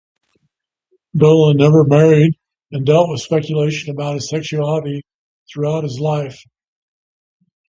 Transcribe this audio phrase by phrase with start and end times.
[1.15, 2.33] Dolan never married
[2.71, 5.03] and dealt with speculation about his sexuality
[5.53, 6.41] throughout his life.